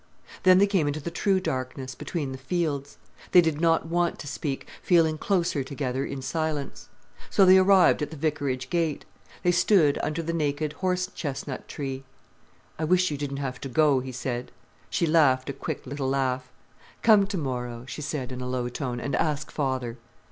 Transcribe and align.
Then 0.41 0.57
they 0.57 0.65
came 0.65 0.87
into 0.87 0.99
the 0.99 1.11
true 1.11 1.39
darkness, 1.39 1.93
between 1.93 2.31
the 2.31 2.39
fields. 2.39 2.97
They 3.33 3.39
did 3.39 3.61
not 3.61 3.85
want 3.85 4.17
to 4.17 4.27
speak, 4.27 4.65
feeling 4.81 5.19
closer 5.19 5.63
together 5.63 6.03
in 6.03 6.23
silence. 6.23 6.89
So 7.29 7.45
they 7.45 7.59
arrived 7.59 8.01
at 8.01 8.09
the 8.09 8.17
Vicarage 8.17 8.71
gate. 8.71 9.05
They 9.43 9.51
stood 9.51 9.99
under 10.01 10.23
the 10.23 10.33
naked 10.33 10.73
horse 10.73 11.05
chestnut 11.13 11.67
tree. 11.67 12.03
"I 12.79 12.83
wish 12.83 13.11
you 13.11 13.15
didn't 13.17 13.37
have 13.37 13.61
to 13.61 13.69
go," 13.69 13.99
he 13.99 14.11
said. 14.11 14.51
She 14.89 15.05
laughed 15.05 15.51
a 15.51 15.53
quick 15.53 15.85
little 15.85 16.09
laugh. 16.09 16.51
"Come 17.03 17.27
tomorrow," 17.27 17.85
she 17.87 18.01
said, 18.01 18.31
in 18.31 18.41
a 18.41 18.47
low 18.49 18.69
tone, 18.69 18.99
"and 18.99 19.15
ask 19.15 19.51
father." 19.51 19.99